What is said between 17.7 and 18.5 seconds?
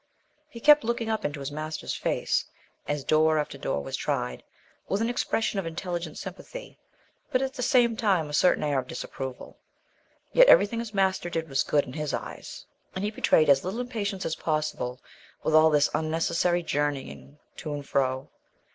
and fro.